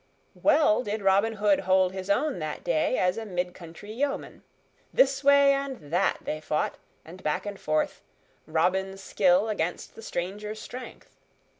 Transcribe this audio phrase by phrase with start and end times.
[0.33, 4.41] Well did Robin Hood hold his own that day as a mid country yeoman.
[4.91, 8.01] This way and that they fought, and back and forth,
[8.47, 11.15] Robin's skill against the stranger's strength.